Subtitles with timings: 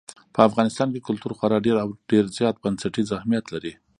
[0.33, 3.73] په افغانستان کې کلتور خورا ډېر او ډېر زیات بنسټیز اهمیت لري.